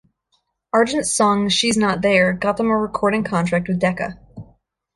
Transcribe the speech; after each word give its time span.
Argent's 0.73 1.13
song 1.13 1.47
"She's 1.47 1.77
Not 1.77 2.01
There" 2.01 2.33
got 2.33 2.57
them 2.57 2.71
a 2.71 2.75
recording 2.75 3.23
contract 3.23 3.67
with 3.67 3.77
Decca. 3.77 4.17